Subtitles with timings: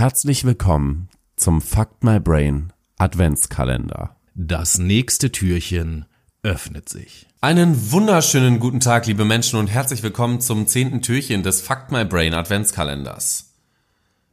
[0.00, 4.16] Herzlich willkommen zum Fuck My Brain Adventskalender.
[4.34, 6.06] Das nächste Türchen
[6.42, 7.26] öffnet sich.
[7.42, 12.06] Einen wunderschönen guten Tag, liebe Menschen, und herzlich willkommen zum zehnten Türchen des Fuck My
[12.06, 13.52] Brain Adventskalenders.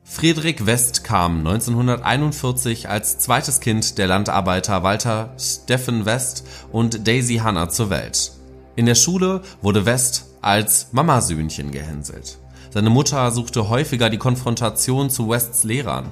[0.05, 7.67] Friedrich West kam 1941 als zweites Kind der Landarbeiter Walter Steffen West und Daisy Hanna
[7.67, 8.31] zur Welt.
[8.77, 12.37] In der Schule wurde West als Mamasöhnchen gehänselt.
[12.69, 16.11] Seine Mutter suchte häufiger die Konfrontation zu Wests Lehrern,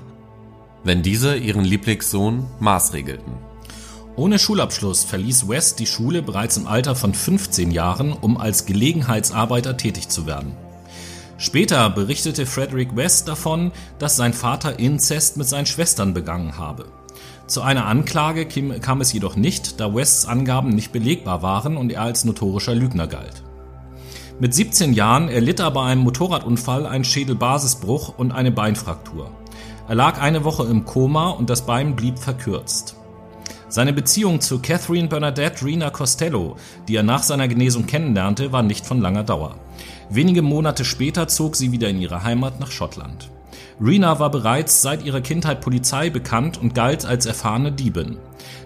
[0.84, 3.33] wenn diese ihren Lieblingssohn maßregelten.
[4.15, 9.75] Ohne Schulabschluss verließ West die Schule bereits im Alter von 15 Jahren, um als Gelegenheitsarbeiter
[9.75, 10.56] tätig zu werden.
[11.37, 16.86] Später berichtete Frederick West davon, dass sein Vater Inzest mit seinen Schwestern begangen habe.
[17.48, 18.48] Zu einer Anklage
[18.79, 23.07] kam es jedoch nicht, da Wests Angaben nicht belegbar waren und er als notorischer Lügner
[23.07, 23.43] galt.
[24.38, 29.32] Mit 17 Jahren erlitt er bei einem Motorradunfall einen Schädelbasisbruch und eine Beinfraktur.
[29.88, 32.98] Er lag eine Woche im Koma und das Bein blieb verkürzt.
[33.70, 36.58] Seine Beziehung zu Catherine Bernadette Rena Costello,
[36.90, 39.56] die er nach seiner Genesung kennenlernte, war nicht von langer Dauer.
[40.09, 43.30] Wenige Monate später zog sie wieder in ihre Heimat nach Schottland.
[43.80, 48.18] Rena war bereits seit ihrer Kindheit Polizei bekannt und galt als erfahrene Diebin.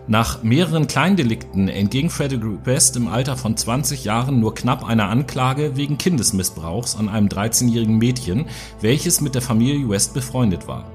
[0.08, 5.76] Nach mehreren Kleindelikten entging Frederick West im Alter von 20 Jahren nur knapp einer Anklage
[5.76, 8.46] wegen Kindesmissbrauchs an einem 13-jährigen Mädchen,
[8.82, 10.86] welches mit der Familie West befreundet war.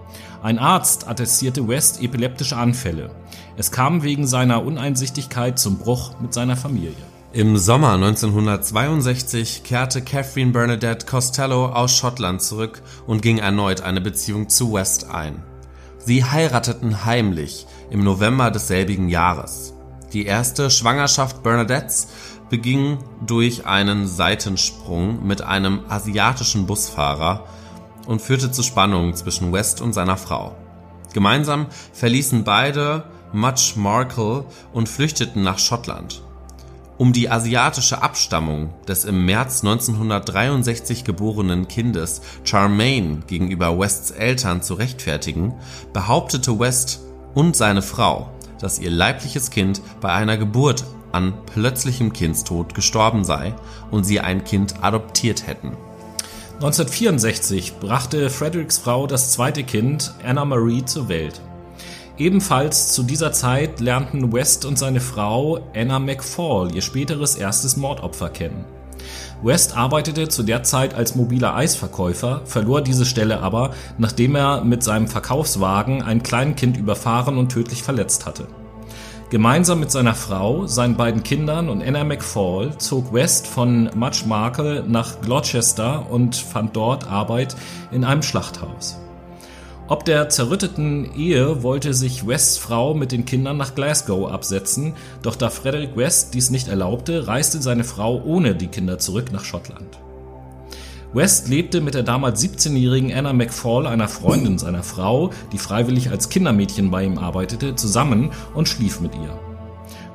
[0.43, 3.11] Ein Arzt attestierte West epileptische Anfälle.
[3.57, 6.93] Es kam wegen seiner Uneinsichtigkeit zum Bruch mit seiner Familie.
[7.33, 14.49] Im Sommer 1962 kehrte Catherine Bernadette Costello aus Schottland zurück und ging erneut eine Beziehung
[14.49, 15.43] zu West ein.
[15.99, 19.73] Sie heirateten heimlich im November desselbigen Jahres.
[20.13, 22.09] Die erste Schwangerschaft Bernadettes
[22.51, 27.47] beging durch einen Seitensprung mit einem asiatischen Busfahrer
[28.07, 30.57] und führte zu Spannungen zwischen West und seiner Frau.
[31.13, 36.21] Gemeinsam verließen beide Much Markle und flüchteten nach Schottland.
[36.99, 44.75] Um die asiatische Abstammung des im März 1963 geborenen Kindes Charmaine gegenüber Wests Eltern zu
[44.75, 45.55] rechtfertigen,
[45.93, 47.01] behauptete West
[47.35, 48.31] und seine Frau,
[48.61, 53.55] dass ihr leibliches Kind bei einer Geburt an plötzlichem Kindstod gestorben sei
[53.91, 55.77] und sie ein Kind adoptiert hätten.
[56.55, 61.41] 1964 brachte Fredericks Frau das zweite Kind, Anna Marie, zur Welt.
[62.17, 68.29] Ebenfalls zu dieser Zeit lernten West und seine Frau Anna McFall ihr späteres erstes Mordopfer
[68.29, 68.65] kennen.
[69.43, 74.83] West arbeitete zu der Zeit als mobiler Eisverkäufer, verlor diese Stelle aber, nachdem er mit
[74.83, 78.47] seinem Verkaufswagen ein Kleinkind überfahren und tödlich verletzt hatte.
[79.31, 84.85] Gemeinsam mit seiner Frau, seinen beiden Kindern und Anna McFall zog West von Much Markle
[84.87, 87.57] nach Gloucester und fand dort Arbeit
[87.91, 88.99] in einem Schlachthaus.
[89.87, 95.37] Ob der zerrütteten Ehe wollte sich Wests Frau mit den Kindern nach Glasgow absetzen, doch
[95.37, 99.99] da Frederick West dies nicht erlaubte, reiste seine Frau ohne die Kinder zurück nach Schottland.
[101.13, 106.31] West lebte mit der damals 17-jährigen Anna McFall, einer Freundin seiner Frau, die freiwillig als
[106.31, 109.54] Kindermädchen bei ihm arbeitete, zusammen und schlief mit ihr.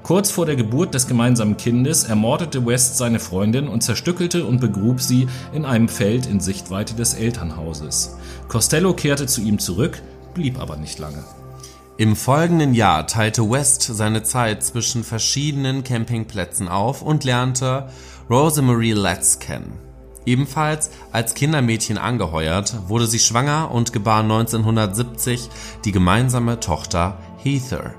[0.03, 5.01] Kurz vor der Geburt des gemeinsamen Kindes ermordete West seine Freundin und zerstückelte und begrub
[5.01, 8.17] sie in einem Feld in Sichtweite des Elternhauses.
[8.47, 10.01] Costello kehrte zu ihm zurück,
[10.33, 11.23] blieb aber nicht lange.
[11.97, 17.89] Im folgenden Jahr teilte West seine Zeit zwischen verschiedenen Campingplätzen auf und lernte
[18.29, 19.73] Rosemarie Letts kennen.
[20.25, 25.49] Ebenfalls als Kindermädchen angeheuert, wurde sie schwanger und gebar 1970
[25.83, 27.95] die gemeinsame Tochter Heather.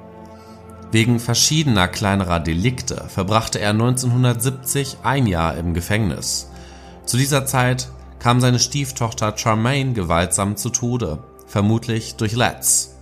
[0.93, 6.51] Wegen verschiedener kleinerer Delikte verbrachte er 1970 ein Jahr im Gefängnis.
[7.07, 12.97] Zu dieser Zeit kam seine Stieftochter Charmaine gewaltsam zu Tode, vermutlich durch Letts.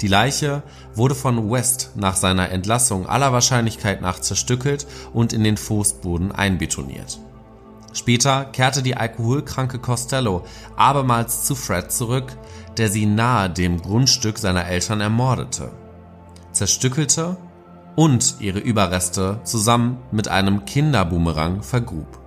[0.00, 0.62] Die Leiche
[0.94, 7.18] wurde von West nach seiner Entlassung aller Wahrscheinlichkeit nach zerstückelt und in den Fußboden einbetoniert.
[7.92, 10.44] Später kehrte die alkoholkranke Costello
[10.76, 12.36] abermals zu Fred zurück,
[12.76, 15.72] der sie nahe dem Grundstück seiner Eltern ermordete
[16.56, 17.36] zerstückelte
[17.94, 22.18] und ihre Überreste zusammen mit einem Kinderboomerang vergrub.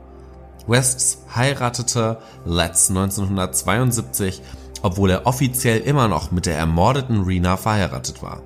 [0.67, 4.41] West heiratete Letts 1972,
[4.81, 8.41] obwohl er offiziell immer noch mit der ermordeten Rena verheiratet war.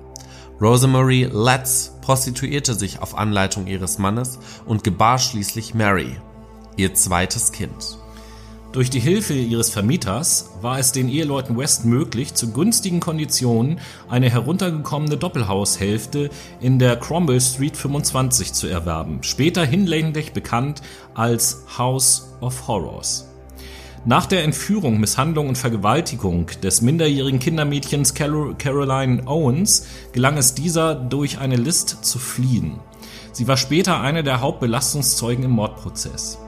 [0.60, 6.16] Rosemary Letts prostituierte sich auf Anleitung ihres Mannes und gebar schließlich Mary,
[6.76, 7.98] ihr zweites Kind.
[8.74, 13.78] Durch die Hilfe ihres Vermieters war es den Eheleuten West möglich, zu günstigen Konditionen
[14.08, 16.28] eine heruntergekommene Doppelhaushälfte
[16.58, 20.82] in der Cromwell Street 25 zu erwerben, später hinlänglich bekannt
[21.14, 23.30] als House of Horrors.
[24.06, 31.38] Nach der Entführung, Misshandlung und Vergewaltigung des minderjährigen Kindermädchens Caroline Owens gelang es dieser, durch
[31.38, 32.80] eine List zu fliehen.
[33.30, 36.38] Sie war später eine der Hauptbelastungszeugen im Mordprozess.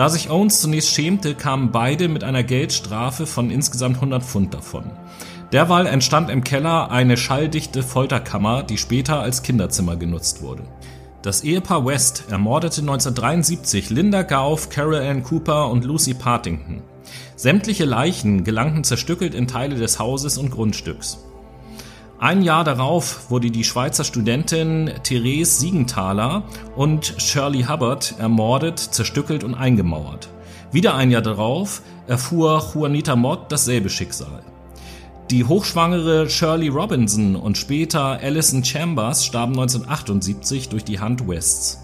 [0.00, 4.84] Da sich Owens zunächst schämte, kamen beide mit einer Geldstrafe von insgesamt 100 Pfund davon.
[5.52, 10.62] Derweil entstand im Keller eine schalldichte Folterkammer, die später als Kinderzimmer genutzt wurde.
[11.20, 16.82] Das Ehepaar West ermordete 1973 Linda Gauff, Carol Ann Cooper und Lucy Partington.
[17.36, 21.18] Sämtliche Leichen gelangten zerstückelt in Teile des Hauses und Grundstücks.
[22.20, 26.42] Ein Jahr darauf wurde die Schweizer Studentin Therese Siegenthaler
[26.76, 30.28] und Shirley Hubbard ermordet, zerstückelt und eingemauert.
[30.70, 34.42] Wieder ein Jahr darauf erfuhr Juanita Mott dasselbe Schicksal.
[35.30, 41.82] Die hochschwangere Shirley Robinson und später Alison Chambers starben 1978 durch die Hand Wests.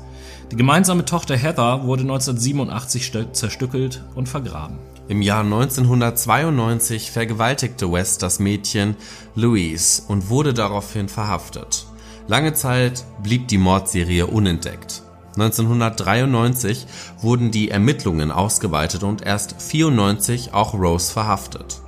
[0.53, 4.77] Die gemeinsame Tochter Heather wurde 1987 zerstückelt und vergraben.
[5.08, 8.97] Im Jahr 1992 vergewaltigte West das Mädchen
[9.37, 11.87] Louise und wurde daraufhin verhaftet.
[12.26, 15.03] Lange Zeit blieb die Mordserie unentdeckt.
[15.37, 16.87] 1993
[17.20, 21.81] wurden die Ermittlungen ausgeweitet und erst 94 auch Rose verhaftet.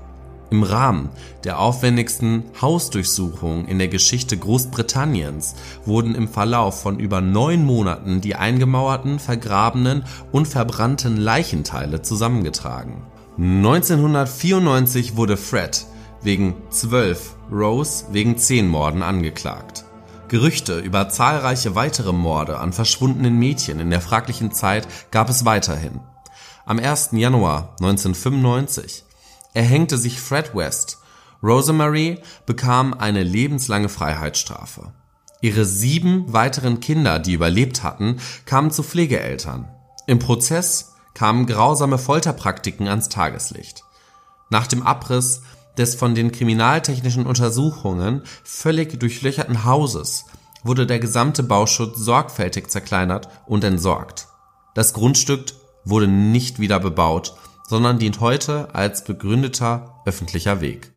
[0.50, 1.10] Im Rahmen
[1.44, 5.54] der aufwendigsten Hausdurchsuchung in der Geschichte Großbritanniens
[5.84, 13.02] wurden im Verlauf von über neun Monaten die eingemauerten, vergrabenen und verbrannten Leichenteile zusammengetragen.
[13.36, 15.86] 1994 wurde Fred
[16.22, 19.84] wegen zwölf, Rose wegen zehn Morden angeklagt.
[20.28, 26.00] Gerüchte über zahlreiche weitere Morde an verschwundenen Mädchen in der fraglichen Zeit gab es weiterhin.
[26.66, 27.10] Am 1.
[27.12, 29.04] Januar 1995
[29.54, 30.98] erhängte sich Fred West.
[31.42, 34.92] Rosemary bekam eine lebenslange Freiheitsstrafe.
[35.40, 39.68] Ihre sieben weiteren Kinder, die überlebt hatten, kamen zu Pflegeeltern.
[40.06, 43.84] Im Prozess kamen grausame Folterpraktiken ans Tageslicht.
[44.50, 45.42] Nach dem Abriss
[45.76, 50.24] des von den kriminaltechnischen Untersuchungen völlig durchlöcherten Hauses
[50.64, 54.26] wurde der gesamte Bauschutz sorgfältig zerkleinert und entsorgt.
[54.74, 55.52] Das Grundstück
[55.84, 57.34] wurde nicht wieder bebaut
[57.68, 60.86] sondern dient heute als begründeter öffentlicher Weg